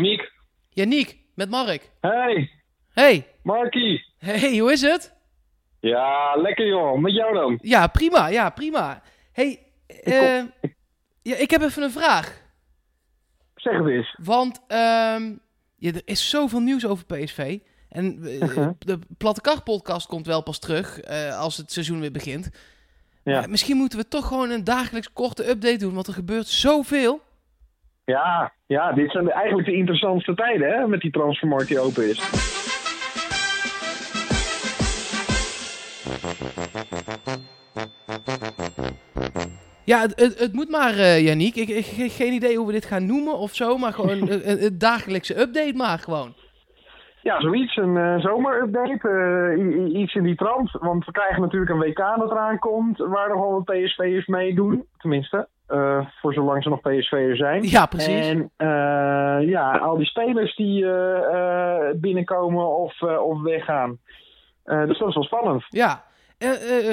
[0.00, 0.32] Janiek.
[0.70, 1.90] Janiek, met Mark.
[2.00, 2.50] Hey,
[2.92, 4.04] Hey, Markie.
[4.18, 5.12] hey, hoe is het?
[5.80, 6.98] Ja, lekker joh.
[6.98, 7.58] Met jou dan?
[7.62, 9.02] Ja, prima, ja, prima.
[9.32, 10.42] Hey, eh,
[11.22, 12.40] ja, ik heb even een vraag.
[13.54, 14.16] Zeg het eens.
[14.22, 15.32] Want ehm,
[15.76, 17.58] ja, er is zoveel nieuws over PSV.
[17.88, 18.72] En eh, Mhm.
[18.78, 22.50] de Platte Kar podcast komt wel pas terug eh, als het seizoen weer begint.
[23.24, 23.46] Ja.
[23.46, 27.20] Misschien moeten we toch gewoon een dagelijks korte update doen, want er gebeurt zoveel.
[28.10, 32.18] Ja, ja, dit zijn eigenlijk de interessantste tijden hè, met die transfermarkt die open is.
[39.84, 41.56] Ja, het, het, het moet maar, Janiek.
[41.56, 44.78] Ik, ik heb geen idee hoe we dit gaan noemen of zo, maar gewoon een,
[44.78, 46.34] dagelijkse update maar gewoon.
[47.22, 47.76] Ja, zoiets.
[47.76, 49.08] Een eh, zomerupdate.
[49.08, 50.70] eh, iets in die trant.
[50.70, 52.98] Want we krijgen natuurlijk een WK dat eraan komt.
[52.98, 54.86] Waar nog wel wat PSV'ers meedoen.
[54.98, 55.48] Tenminste.
[55.70, 57.62] Eh, voor zolang ze nog PSV'ers zijn.
[57.62, 58.26] Ja, precies.
[58.28, 63.98] En eh, ja, al die spelers die eh, binnenkomen of, of weggaan.
[64.64, 65.64] Dus dat is wel spannend.
[65.68, 66.04] Ja,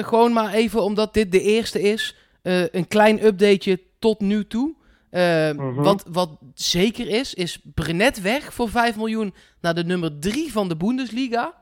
[0.02, 2.16] gewoon maar even omdat dit de eerste is.
[2.42, 4.76] een klein updateje tot nu toe.
[5.10, 5.74] Eh, Mhm.
[5.82, 10.68] wat, wat zeker is, is Brenet weg voor 5 miljoen naar de nummer 3 van
[10.68, 11.54] de Bundesliga.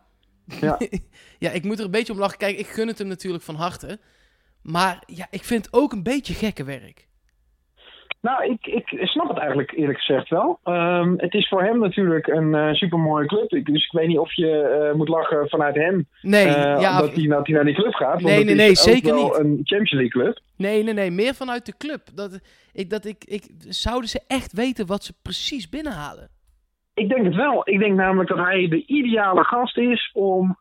[0.60, 0.78] Ja.
[1.38, 2.38] ja, ik moet er een beetje om lachen.
[2.38, 3.98] Kijk, ik gun het hem natuurlijk van harte.
[4.62, 7.06] Maar ja, ik vind het ook een beetje gekke werk.
[8.26, 10.58] Nou, ik, ik snap het eigenlijk eerlijk gezegd wel.
[10.64, 13.52] Ehm, het is voor hem natuurlijk een eh supermooie club.
[13.52, 16.06] Ik, dus ik weet niet of je eh, moet lachen vanuit hem.
[16.22, 18.22] Nee, eh, ja, dat, hij, naar die club gaat.
[18.22, 19.38] Want Nee, nee, is nee, zeker wel niet.
[19.38, 20.40] een Champions League club.
[20.56, 22.02] nee, nee, nee, meer vanuit de club.
[22.14, 22.40] Dat,
[22.72, 26.28] ik, dat ik, ik, zouden ze echt weten wat ze precies binnenhalen?
[26.94, 27.68] Ik denk het wel.
[27.68, 30.56] Ik denk namelijk dat hij de ideale gast is om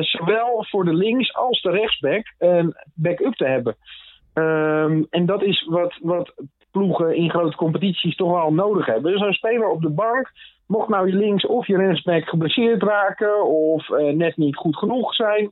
[0.00, 3.76] zowel voor de links als de rechtsback een backup te hebben.
[4.34, 6.32] Ehm, en dat is wat, wat
[6.70, 9.12] ploegen in grote competities toch wel nodig hebben.
[9.12, 10.30] Dus een speler op de bank,
[10.66, 15.14] mocht nou je links of je rechtsback geblesseerd raken of eh, net niet goed genoeg
[15.14, 15.50] zijn,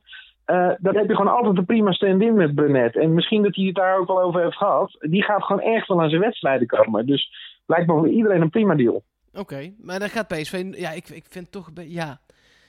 [0.49, 2.95] eh, dan heb je gewoon altijd een prima stand-in met Brunet.
[2.95, 4.95] En misschien dat hij het daar ook wel over heeft gehad.
[4.99, 7.05] Die gaat gewoon echt wel aan zijn wedstrijden komen.
[7.05, 7.31] Dus
[7.65, 9.03] lijkt me voor iedereen een prima deal.
[9.33, 10.65] Oké, maar dan gaat PSV...
[10.71, 11.69] Ja, ik, ik vind toch...
[11.75, 12.19] Ja,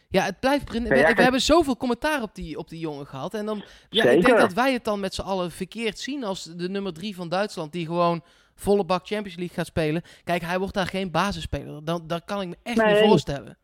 [0.08, 0.72] ja het blijft...
[0.72, 3.34] Ja, we, ja, we kijk- hebben zoveel commentaar op die, op die jongen gehad.
[3.34, 3.62] En dan...
[3.91, 6.92] Ja, ik denk dat wij het dan met z'n allen verkeerd zien als de nummer
[6.92, 7.72] drie van Duitsland...
[7.72, 8.22] die gewoon
[8.60, 10.03] volle bak Champions League gaat spelen.
[10.25, 11.84] Kijk, hij wordt daar geen basisspeler.
[11.84, 13.09] Dan, dat kan ik me echt niet Nee.
[13.09, 13.56] voorstellen.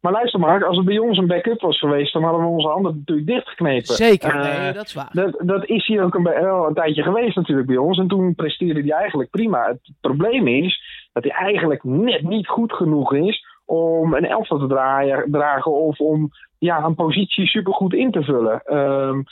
[0.00, 2.68] Maar luister Mark, als het bij ons een backup was geweest, dan hadden we onze
[2.68, 3.94] handen natuurlijk dichtgeknepen.
[3.94, 5.08] Zeker, Eh, nee, dat is waar.
[5.12, 7.98] dat, dat is hier ook een, wel een tijdje geweest natuurlijk bij ons.
[7.98, 9.66] En toen presteerde hij eigenlijk prima.
[9.66, 10.82] Het probleem is
[11.12, 15.98] dat hij eigenlijk net niet goed genoeg is om een elftal te draaien, dragen of
[15.98, 18.62] om ja, een positie supergoed in te vullen.
[18.64, 19.22] Ehm,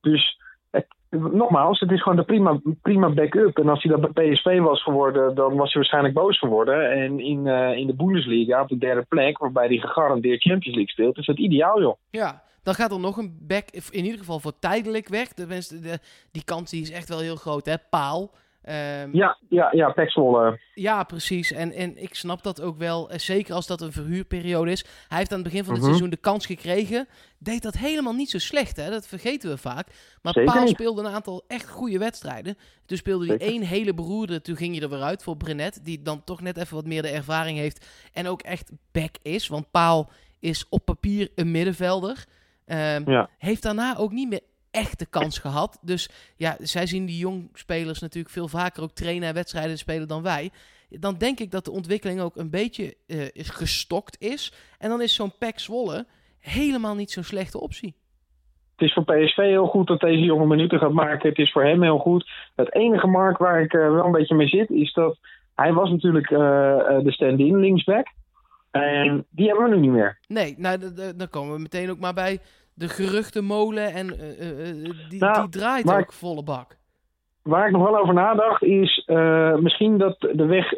[0.00, 0.40] dus
[1.10, 3.58] nogmaals, het is gewoon de prima, prima backup.
[3.58, 6.90] En als hij dat bij PSV was geworden, dan was hij waarschijnlijk boos geworden.
[6.90, 10.92] En in, eh, in de Bundesliga op de derde plek, waarbij hij gegarandeerd Champions League
[10.92, 11.96] speelt, is dat ideaal joh.
[12.10, 15.28] Ja, dan gaat er nog een back, in ieder geval voor tijdelijk weg.
[15.28, 15.98] De,
[16.30, 17.74] die kans die is echt wel heel groot, hè?
[17.90, 18.30] Paal.
[18.68, 20.60] Ehm, Ja, ja, ja, Pek Zwolle.
[20.74, 21.52] Ja, precies.
[21.52, 23.10] En, en ik snap dat ook wel.
[23.10, 24.84] eh, Zeker als dat een verhuurperiode is.
[25.08, 25.90] Hij heeft aan het begin van het Mhm.
[25.90, 27.08] seizoen de kans gekregen.
[27.38, 28.90] Deed dat helemaal niet zo slecht, hè?
[28.90, 29.86] Dat vergeten we vaak.
[30.22, 32.56] Maar Zeker Paal speelde een aantal echt goede wedstrijden.
[32.86, 34.40] Toen speelde hij één hele beroerde.
[34.40, 35.84] Toen ging je er weer uit voor Brenet.
[35.84, 37.86] Die dan toch net even wat meer de ervaring heeft.
[38.12, 39.48] En ook echt back is.
[39.48, 42.24] Want Paal is op papier een middenvelder.
[42.66, 43.28] Ehm, Ja.
[43.38, 44.40] Heeft daarna ook niet meer
[44.70, 45.78] echt de kans gehad.
[45.82, 50.08] Dus ja, zij zien die jong spelers natuurlijk veel vaker ook trainen en wedstrijden spelen
[50.08, 50.50] dan wij.
[50.90, 52.94] Dan denk ik dat de ontwikkeling ook een beetje
[53.32, 54.52] is gestokt is.
[54.78, 56.06] En dan is zo'n Pek Zwolle
[56.40, 57.94] helemaal niet zo'n slechte optie.
[58.76, 61.28] Het is voor PSV heel goed dat deze jongen minuten gaat maken.
[61.28, 62.30] Het is voor hem heel goed.
[62.56, 65.18] Het enige mark waar ik eh, wel een beetje mee zit, is dat
[65.54, 66.38] hij was natuurlijk eh,
[67.02, 68.06] de stand-in linksback.
[68.70, 70.18] En die hebben we nu niet meer.
[70.26, 70.78] Nee, nou,
[71.16, 72.38] dan komen we meteen ook maar bij
[72.78, 73.92] de geruchtenmolen.
[73.92, 76.76] En eh, eh, eh, die, Nou, die draait ook volle bak.
[77.42, 79.02] Waar ik nog wel over nadacht is
[79.60, 80.68] misschien dat de weg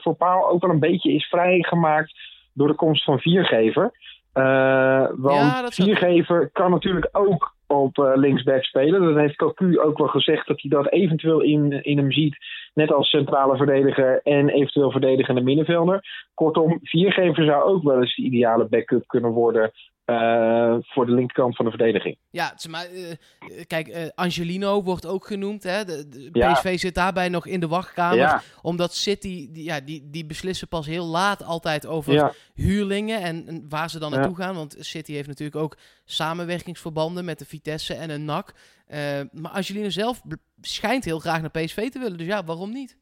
[0.00, 2.12] voor Paal ook wel een beetje is vrijgemaakt
[2.52, 3.92] door de komst van Viergever.
[5.16, 9.02] Want Ja, Viergever kan natuurlijk ook op linksback spelen.
[9.02, 12.36] Dat heeft Cocu ook wel gezegd dat hij dat eventueel in, in hem ziet.
[12.74, 16.04] Net als centrale verdediger en eventueel verdedigende middenvelder.
[16.34, 19.72] Kortom, Viergever zou ook wel eens de ideale backup kunnen worden
[20.04, 22.16] eh, voor de linkerkant van de verdediging.
[22.30, 23.16] Ja, maar, eh, eh,
[23.66, 25.62] kijk, Angelino wordt ook genoemd.
[25.62, 25.84] Hè?
[25.84, 26.52] De, de Ja.
[26.52, 28.16] PSV zit daarbij nog in de wachtkamer.
[28.16, 28.42] Ja.
[28.62, 33.46] Omdat City, die, ja, die, die beslissen pas heel laat altijd over Ja, huurlingen en,
[33.46, 34.54] en waar ze dan naartoe gaan.
[34.54, 38.54] Want City heeft natuurlijk ook samenwerkingsverbanden met de Vitesse en een NAC.
[39.32, 40.22] Maar Angelino zelf
[40.60, 42.18] schijnt heel graag naar PSV te willen.
[42.18, 42.98] Dus ja, waarom niet?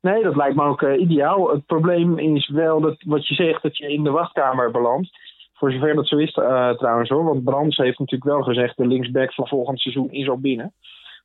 [0.00, 1.50] Nee, dat lijkt me ook ideaal.
[1.50, 5.10] Het probleem is wel dat wat je zegt, dat je in de wachtkamer belandt.
[5.54, 7.24] Voor zover dat zo is trouwens hoor.
[7.24, 10.72] Want Brands heeft natuurlijk wel gezegd, de linksback van volgend seizoen is al binnen.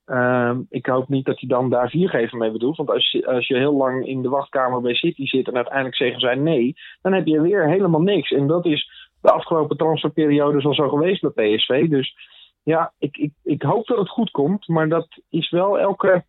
[0.09, 2.77] Ehm, ik hoop niet dat hij dan daar viergever mee bedoelt.
[2.77, 5.95] Want als je, als je heel lang in de wachtkamer bij City zit en uiteindelijk
[5.95, 8.31] zeggen zij nee, dan heb je weer helemaal niks.
[8.31, 8.91] En dat is
[9.21, 11.89] de afgelopen transferperiode al zo geweest bij PSV.
[11.89, 12.15] Dus
[12.63, 14.67] ja, ik, ik, ik hoop dat het goed komt.
[14.67, 16.23] Maar dat is wel elke,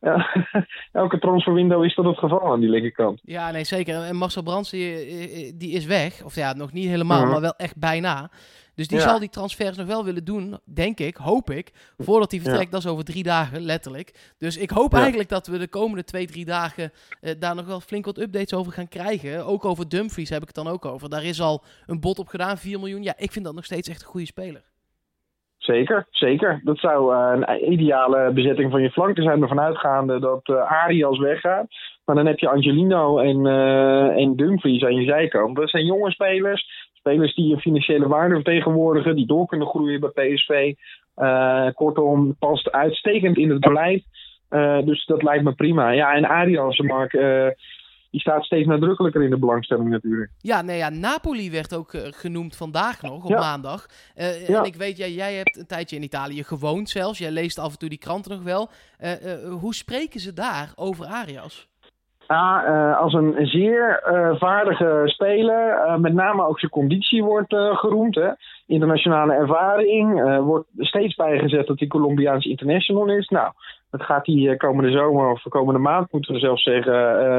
[0.00, 0.46] ja,
[0.92, 3.20] elke transferwindow is dat het geval aan die linkerkant.
[3.22, 4.02] Ja, nee, zeker.
[4.02, 6.22] En Marcel Brands, die, die is weg.
[6.24, 7.30] Of ja, nog niet helemaal, mhm.
[7.30, 8.30] maar wel echt bijna.
[8.76, 11.72] Dus die zal die transfers nog wel willen doen, denk ik, hoop ik.
[11.98, 14.34] Voordat hij vertrekt, dat is over drie dagen, letterlijk.
[14.38, 17.80] Dus ik hoop eigenlijk dat we de komende twee, drie dagen eh, daar nog wel
[17.80, 19.46] flink wat updates over gaan krijgen.
[19.46, 21.10] Ook over Dumfries heb ik het dan ook over.
[21.10, 23.02] Daar is al een bod op gedaan, 4 miljoen.
[23.02, 24.62] Ja, ik vind dat nog steeds echt een goede speler.
[25.66, 26.60] Zeker, zeker.
[26.64, 29.42] Dat zou uh, een ideale bezetting van je flank zijn.
[29.42, 31.66] Ervan uitgaande dat uh, Arias weggaat.
[32.04, 35.56] Maar dan heb je Angelino en, uh, en Dumfries aan je zijkant.
[35.56, 40.10] Dat zijn jonge spelers Spelers die een financiële waarde vertegenwoordigen, die door kunnen groeien bij
[40.10, 40.74] PSV.
[41.14, 44.04] Eh, kortom, past uitstekend in het beleid.
[44.84, 45.90] Dus dat lijkt me prima.
[45.90, 47.12] Ja, en Arias, Mark,
[48.16, 50.30] die staat steeds nadrukkelijker in de belangstelling natuurlijk.
[50.38, 53.86] Ja, nee, ja, Napoli werd ook genoemd vandaag nog, op maandag.
[54.14, 54.56] Ja.
[54.56, 57.18] En ik weet, ja, jij hebt een tijdje in Italië gewoond zelfs.
[57.18, 58.70] Jij leest af en toe die kranten nog wel.
[59.60, 61.68] hoe spreken ze daar over Arias?
[62.32, 65.86] A, uh, als een zeer uh, vaardige speler.
[65.86, 68.14] Uh, met name ook zijn conditie wordt geroemd.
[68.14, 68.30] Hè.
[68.66, 70.22] Internationale ervaring.
[70.40, 73.28] wordt steeds bijgezet dat hij Colombiaans international is.
[73.28, 73.52] Nou,
[73.96, 76.92] dat gaat hij komende zomer of komende maand, moeten we zelfs zeggen,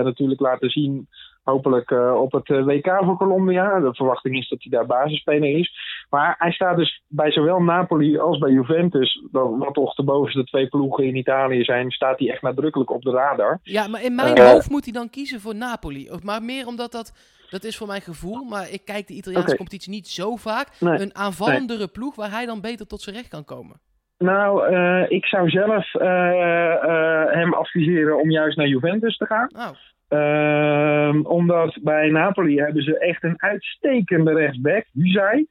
[0.04, 1.08] natuurlijk laten zien
[1.52, 3.80] hopelijk uh, op het eh, WK voor Colombia.
[3.80, 5.72] De verwachting is dat hij daar basisspeler is.
[6.10, 10.68] Maar hij staat dus bij zowel Napoli als bij Juventus, wat toch de bovenste twee
[10.68, 13.60] ploegen in Italië zijn, staat hij echt nadrukkelijk op de radar.
[13.64, 16.10] Ja, maar in mijn uh, hoofd moet hij dan kiezen voor Napoli.
[16.24, 17.14] Maar meer omdat dat,
[17.50, 20.68] dat is voor mijn gevoel, maar ik kijk de Italiaanse competitie niet zo vaak.
[20.80, 21.00] Nee.
[21.00, 21.88] Een aanvallendere nee.
[21.88, 23.80] ploeg waar hij dan beter tot zijn recht kan komen.
[24.18, 29.50] Nou, uh, ik zou zelf uh, uh, hem adviseren om juist naar Juventus te gaan.
[29.56, 29.70] Oh.
[30.10, 35.46] Um, omdat bij Napoli hebben ze echt een uitstekende rechtsback, Huzai.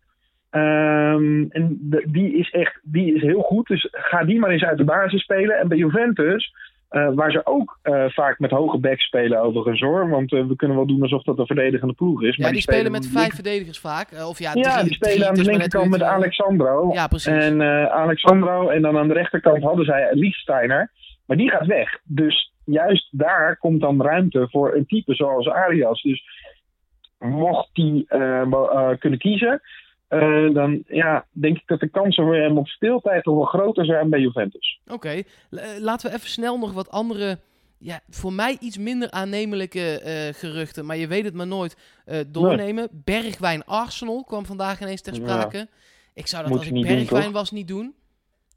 [0.51, 3.67] Um, en de, die is echt die is heel goed.
[3.67, 5.59] Dus ga die maar eens uit de basis spelen.
[5.59, 6.55] En bij Juventus,
[6.91, 10.09] uh, waar ze ook uh, vaak met hoge backs spelen overigens hoor.
[10.09, 12.37] Want uh, we kunnen wel doen alsof dat een verdedigende ploeg is.
[12.37, 14.09] Ja, maar die, die spelen, met vijf verdedigers vaak.
[14.29, 16.93] Of ja, ja die spelen aan de linkerkant met Alexandro.
[16.93, 17.33] Ja, precies.
[17.33, 20.91] En Alexandro en dan aan de rechterkant hadden zij Liefsteiner.
[21.27, 22.00] Maar die gaat weg.
[22.05, 26.03] Dus juist daar komt dan ruimte voor een type zoals Arias.
[26.03, 26.23] Dus
[27.19, 28.06] mocht die
[28.99, 29.61] kunnen kiezen,
[30.08, 33.85] uh, dan ja, denk ik dat de kansen voor hem op speeltijd toch wel groter
[33.85, 34.81] zijn bij Juventus.
[34.87, 35.23] Oké,
[35.81, 37.38] laten we even snel nog wat andere,
[37.79, 40.00] ja, voor mij iets minder aannemelijke
[40.37, 42.88] geruchten, maar je weet het maar nooit, doornemen.
[42.91, 43.03] Nee.
[43.05, 45.56] Bergwijn Arsenal kwam vandaag ineens ter sprake.
[45.56, 45.67] Ja.
[46.14, 47.94] Ik zou dat Moet als ik Bergwijn doen, was niet doen.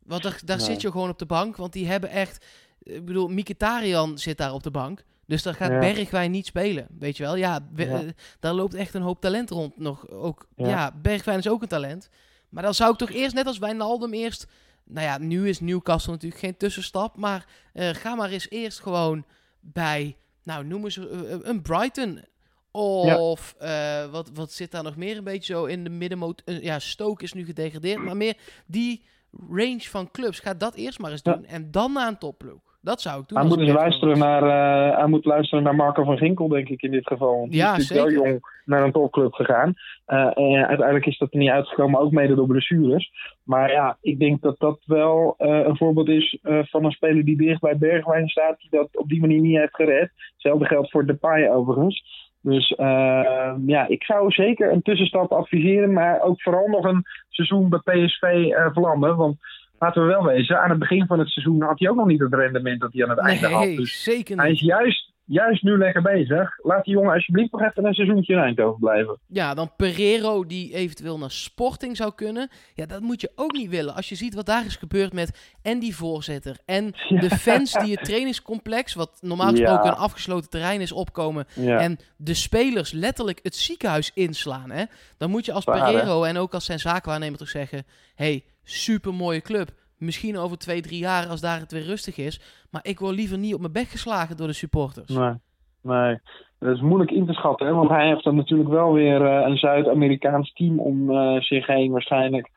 [0.05, 0.65] Want daar, daar nee.
[0.65, 2.45] zit je gewoon op de bank, want die hebben echt
[2.89, 5.03] ik bedoel, Mikitarian zit daar op de bank.
[5.29, 5.79] Dus daar gaat ja.
[5.79, 7.35] Bergwijn niet spelen, weet je wel.
[7.35, 8.07] Ja, ja, eh,
[8.39, 10.09] daar loopt echt een hoop talent rond nog.
[10.09, 10.67] Ook, ja.
[10.67, 10.91] ja.
[11.01, 12.09] Bergwijn is ook een talent.
[12.49, 14.47] Maar dan zou ik toch eerst, net als Wijnaldum, eerst...
[14.83, 17.17] Nou ja, nu is Newcastle natuurlijk geen tussenstap.
[17.17, 19.25] Maar uh, ga maar eens eerst gewoon
[19.59, 22.23] bij, nou noemen ze uh, een Brighton.
[22.71, 26.41] Of uh, wat, wat zit daar nog meer een beetje zo in de middenmoot...
[26.45, 28.03] ja, Stoke is nu gedegradeerd.
[28.03, 29.03] Maar meer die
[29.49, 30.39] range van clubs.
[30.39, 31.45] Ga dat eerst maar eens doen.
[31.45, 32.68] En dan naar een topploeg.
[32.81, 33.37] Dat zou ik doen.
[33.37, 36.91] Hij moet, luisteren naar, uh, hij moet luisteren naar Marco van Ginkel, denk ik, in
[36.91, 37.47] dit geval.
[37.49, 38.03] Ja, is zeker.
[38.03, 39.73] wel jong naar een topclub gegaan.
[40.07, 43.11] Uh, en uiteindelijk is dat er niet uitgekomen, ook mede door blessures.
[43.43, 47.37] Maar ja, ik denk dat dat wel uh, een voorbeeld is van een speler die
[47.37, 50.11] dicht bij Bergwijn staat, die dat op die manier niet heeft gered.
[50.33, 52.27] Hetzelfde geldt voor Depay overigens.
[52.41, 57.69] Dus uh, ja, ik zou zeker een tussenstap adviseren, maar ook vooral nog een seizoen
[57.69, 59.17] bij PSV uh.
[59.17, 59.37] Want
[59.79, 62.19] laten we wel wezen, aan het begin van het seizoen had hij ook nog niet
[62.19, 63.75] het rendement dat hij aan het einde had.
[63.75, 64.43] Dus zeker niet.
[64.43, 66.57] Hij is juist, juist nu lekker bezig.
[66.63, 69.19] Laat die jongen alsjeblieft nog even een seizoentje in Eindhoven blijven.
[69.27, 72.49] Ja, dan Pereiro die eventueel naar Sporting zou kunnen.
[72.73, 73.95] Ja, dat moet je ook niet willen.
[73.95, 77.19] Als je ziet wat daar is gebeurd met en die voorzitter en ja.
[77.19, 79.91] de fans die het trainingscomplex, wat normaal gesproken ja.
[79.91, 81.45] een afgesloten terrein is, opkomen.
[81.55, 81.79] Ja.
[81.79, 84.71] En de spelers letterlijk het ziekenhuis inslaan.
[84.71, 84.83] Hè?
[85.17, 87.83] Dan moet je als Pereiro en ook als zijn zaakwaarnemer toch zeggen...
[88.15, 89.69] hey, super mooie club.
[89.99, 92.65] Misschien over twee, drie jaar als daar het weer rustig is.
[92.71, 95.15] Maar ik word liever niet op mijn bek geslagen door de supporters.
[95.15, 95.33] Nee,
[95.81, 96.19] nee.
[96.59, 97.75] Dat is moeilijk in te schatten.
[97.75, 101.91] Want hij heeft dan natuurlijk wel weer uh, een Zuid-Amerikaans team om uh, zich heen
[101.91, 102.49] waarschijnlijk.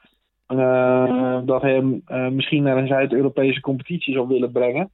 [0.49, 4.91] Uh, dat hem misschien naar een Zuid-Europese competitie zal willen brengen.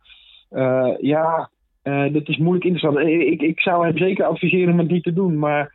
[1.00, 1.50] ja,
[2.12, 3.30] dat is moeilijk in te schatten.
[3.30, 5.38] Ik, ik zou hem zeker adviseren om het niet te doen.
[5.38, 5.74] Maar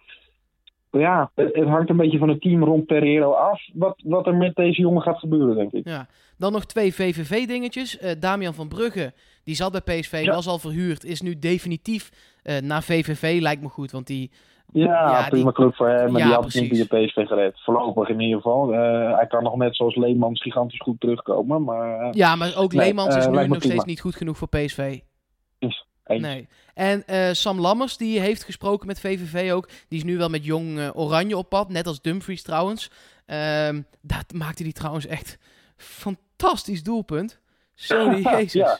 [1.00, 3.62] ja, het, hangt een beetje van het team rond Pereiro af.
[3.74, 5.88] Wat, wat er met deze jongen gaat gebeuren, denk ik.
[5.88, 6.08] Ja.
[6.38, 8.02] Dan nog twee VVV-dingetjes.
[8.02, 11.04] Uh, Damian van Brugge, die zat bij PSV, was al verhuurd.
[11.04, 12.12] Is nu definitief
[12.44, 13.92] uh, naar VVV, lijkt me goed.
[13.92, 14.32] Want die
[14.72, 15.54] ja, ja prima die...
[15.54, 16.12] club voor hem.
[16.12, 17.64] Maar ja, die had niet via PSV gered.
[17.64, 18.74] Voorlopig in ieder geval.
[18.74, 21.64] Uh, hij kan nog net zoals Leemans gigantisch goed terugkomen.
[21.64, 25.00] Maar, ja, maar ook nee, Leemans is nu nog steeds niet goed genoeg voor PSV.
[26.06, 26.48] Nee.
[26.74, 27.04] En
[27.36, 29.70] Sam Lammers, die heeft gesproken met VVV ook.
[29.88, 31.70] Die is nu wel met jong Oranje op pad.
[31.70, 32.92] Net als Dumfries trouwens.
[33.26, 35.38] Ehm, dat maakte hij trouwens echt
[35.78, 37.40] fantastisch doelpunt.
[37.76, 38.54] Sorry, Jezus.
[38.54, 38.80] ja.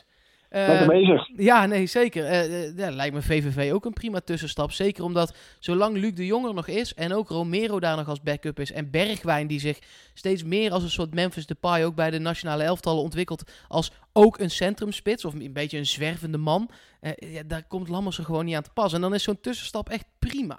[0.54, 1.28] Lekker eh, bezig.
[1.36, 2.24] Ja, nee, zeker.
[2.24, 4.70] Uh, ja, lijkt me VVV ook een prima tussenstap.
[4.70, 8.58] Zeker omdat zolang Luc de Jonger nog is en ook Romero daar nog als backup
[8.58, 9.78] is en Bergwijn die zich
[10.14, 14.38] steeds meer als een soort Memphis Depay ook bij de nationale elftallen ontwikkelt als ook
[14.38, 16.68] een centrumspits of een beetje een zwervende man.
[17.16, 18.92] ja, daar komt Lammers er gewoon niet aan te pas.
[18.92, 20.58] En dan is zo'n tussenstap echt prima.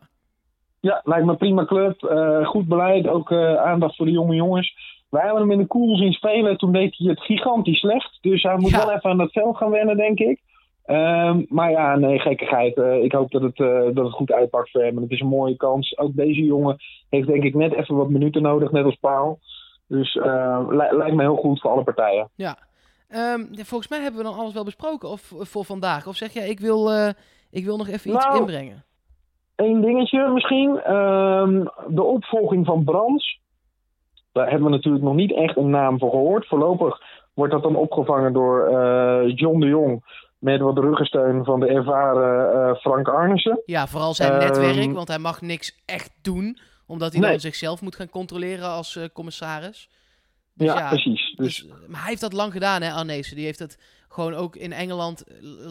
[0.80, 2.00] Ja, lijkt me prima club.
[2.44, 4.95] goed beleid, ook aandacht voor de jonge jongens.
[5.16, 6.58] Wij hebben hem in de koel zien spelen.
[6.58, 8.18] Toen deed hij het gigantisch slecht.
[8.22, 10.40] Dus hij moet wel even aan dat veld gaan wennen, denk ik.
[10.86, 12.78] Um, maar ja, nee, gekkigheid.
[12.78, 14.96] Uh, ik hoop dat het, uh, dat het goed uitpakt voor hem.
[14.96, 15.98] En het is een mooie kans.
[15.98, 16.78] Ook deze jongen
[17.10, 19.40] heeft denk ik net even wat minuten nodig, net als Paul.
[19.88, 22.30] Dus uh, lijkt me heel goed voor alle partijen.
[22.36, 22.58] Ja.
[23.10, 26.08] Um, volgens mij hebben we dan alles wel besproken of, voor vandaag.
[26.08, 26.92] Of zeg jij, ik wil,
[27.52, 28.84] ik wil nog even iets nou, inbrengen?
[29.56, 30.92] Eén dingetje misschien.
[30.94, 33.44] Um, de opvolging van Brands.
[34.36, 36.48] Daar hebben we natuurlijk nog niet echt een naam voor gehoord.
[36.48, 37.02] Voorlopig
[37.34, 40.24] wordt dat dan opgevangen door uh, John de Jong.
[40.40, 43.62] Met wat ruggensteun van de ervaren uh, Frank Arnissen.
[43.66, 46.58] Ja, vooral zijn um, netwerk, want hij mag niks echt doen.
[46.88, 47.30] Omdat hij nee.
[47.30, 49.90] dan zichzelf moet gaan controleren als uh, commissaris.
[50.54, 51.34] Dus ja, ja, precies.
[51.36, 51.58] Dus...
[51.58, 51.72] dus...
[51.88, 53.36] maar hij heeft dat lang gedaan, hè, Arnezen.
[53.36, 55.24] Die heeft het gewoon ook in Engeland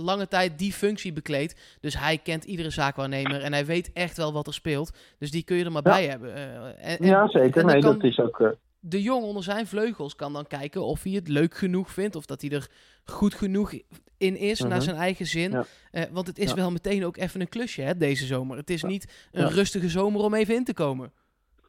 [0.04, 1.78] lange tijd die functie bekleed.
[1.80, 5.14] Dus hij kent iedere zaakwaarnemer en hij weet echt wel wat er speelt.
[5.18, 5.90] Dus die kun je er maar ja.
[5.90, 6.28] bij hebben.
[6.28, 7.64] Uh, en, en, ja, zeker.
[7.64, 8.38] Nee, dat is ook...
[8.38, 8.48] Uh...
[8.80, 12.16] De jong onder zijn vleugels kan dan kijken of hij het leuk genoeg vindt.
[12.16, 12.68] Of dat hij er
[13.04, 13.72] goed genoeg
[14.18, 15.50] in is, naar zijn eigen zin.
[15.50, 15.64] Ja.
[15.92, 18.56] Uh, want het is wel meteen ook even een klusje, hè, deze zomer.
[18.56, 21.12] Het is niet een rustige zomer om even in te komen.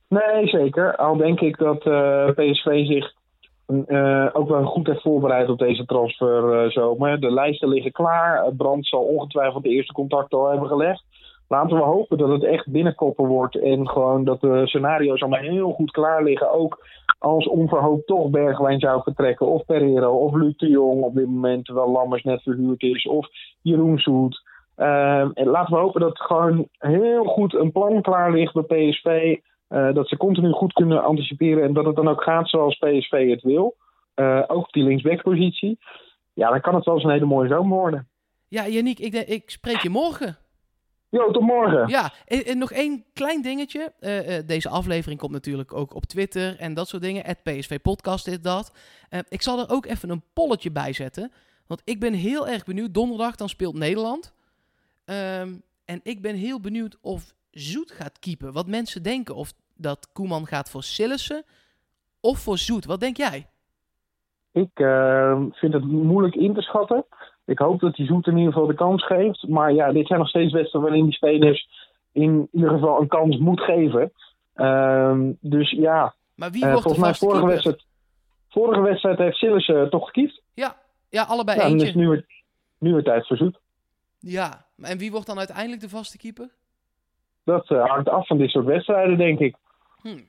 [0.07, 0.95] Nee, zeker.
[0.95, 1.79] Al denk ik dat
[2.35, 3.13] PSV zich
[3.67, 7.19] uh, ook wel goed heeft voorbereid op deze transfer uh, zomer.
[7.19, 8.53] De lijsten liggen klaar.
[8.57, 11.03] Brand zal ongetwijfeld de eerste contacten al hebben gelegd.
[11.47, 13.55] Laten we hopen dat het echt binnenkoppen wordt.
[13.55, 16.51] En gewoon dat de scenario's allemaal heel goed klaar liggen.
[16.51, 16.85] Ook
[17.19, 19.47] als onverhoopt toch Bergwijn zou vertrekken.
[19.47, 21.65] Of Pereiro of Luc de Jong op dit moment.
[21.65, 23.07] Terwijl Lammers net verhuurd is.
[23.07, 23.27] Of
[23.61, 24.43] Jeroen Zoet.
[24.77, 29.37] Uh, en laten we hopen dat gewoon heel goed een plan klaar ligt bij PSV.
[29.75, 33.29] Uh, dat ze continu goed kunnen anticiperen en dat het dan ook gaat zoals PSV
[33.29, 33.75] het wil.
[34.15, 35.79] Uh, ook die linksbackpositie.
[36.33, 38.07] Ja, dan kan het wel eens een hele mooie zomer worden.
[38.47, 40.37] Ja, Yannick, ik, ik spreek je morgen.
[41.09, 41.87] Jo, tot morgen.
[41.87, 43.93] Ja, en, en nog één klein dingetje.
[43.99, 47.25] Uh, deze aflevering komt natuurlijk ook op Twitter en dat soort dingen.
[47.25, 48.73] Het PSV Podcast is dat.
[49.29, 51.31] ik zal er ook even een polletje bij zetten.
[51.67, 52.93] Want ik ben heel erg benieuwd.
[52.93, 54.33] Donderdag dan speelt Nederland.
[55.05, 58.53] Um, en ik ben heel benieuwd of Zoet gaat keepen.
[58.53, 61.43] Wat mensen denken of dat Koeman gaat voor Sillissen
[62.19, 62.85] of voor Zoet.
[62.85, 63.47] Wat denk jij?
[64.51, 67.05] Ik uh, vind het moeilijk in te schatten.
[67.45, 69.47] Ik hoop dat hij Zoet in ieder geval de kans geeft.
[69.47, 71.69] Maar ja, dit zijn nog steeds wedstrijden waarin die spelers
[72.11, 74.11] in ieder geval een kans moet geven.
[74.55, 76.13] Uh, dus ja.
[76.35, 77.85] Maar wie wordt uh, volgens mij vorige wedstrijd,
[78.49, 80.41] vorige wedstrijd heeft Sillissen toch gekiefd?
[80.53, 80.75] Ja,
[81.09, 81.85] ja allebei ja, eentje.
[81.85, 82.25] Dus nu weer,
[82.77, 83.59] nu weer tijd voor Zoet.
[84.19, 86.49] Ja, en wie wordt dan uiteindelijk de vaste keeper?
[87.43, 89.55] Dat uh, hangt af van dit soort wedstrijden, denk ik.
[90.05, 90.19] Hm.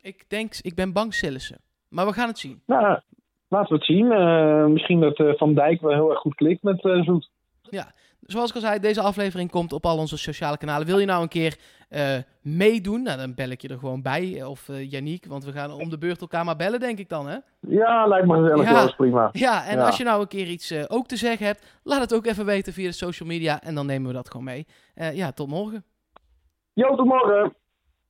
[0.00, 1.60] Ik denk, ik ben bang Sillissen.
[1.88, 2.62] Maar we gaan het zien.
[2.66, 3.00] Nou,
[3.48, 4.06] laten we het zien.
[4.06, 7.30] Uh, misschien dat uh, Van Dijk wel heel erg goed klikt met Zoet.
[7.62, 10.86] Ja, zoals ik al zei, deze aflevering komt op al onze sociale kanalen.
[10.86, 11.56] Wil je nou een keer
[12.40, 13.02] meedoen?
[13.02, 14.44] Nou, dan bel ik je er gewoon bij.
[14.44, 17.36] Of Yannick, want we gaan om de beurt elkaar maar bellen, denk ik dan, hè?
[17.60, 18.70] Ja, lijkt me gezellig.
[18.70, 19.28] Ja, prima.
[19.32, 22.26] Ja, en als je nou een keer iets ook te zeggen hebt, laat het ook
[22.26, 23.62] even weten via de social media.
[23.62, 24.66] En dan nemen we dat gewoon mee.
[24.94, 25.84] ja, tot morgen.
[26.72, 27.54] Jo, tot morgen.